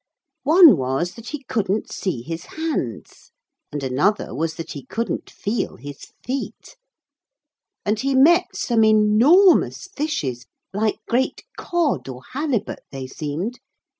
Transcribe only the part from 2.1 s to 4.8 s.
his hands. And another was that